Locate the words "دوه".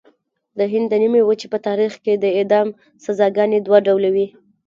3.61-3.77